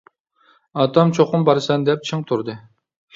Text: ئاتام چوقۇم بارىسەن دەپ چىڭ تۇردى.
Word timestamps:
ئاتام 0.83 1.11
چوقۇم 1.17 1.43
بارىسەن 1.49 1.85
دەپ 1.91 2.07
چىڭ 2.11 2.25
تۇردى. 2.33 2.57